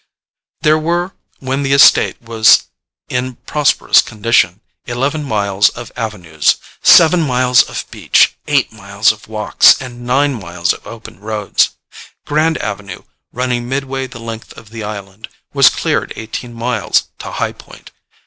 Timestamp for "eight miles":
8.47-9.11